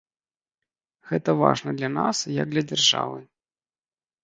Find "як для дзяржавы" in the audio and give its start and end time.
2.41-3.19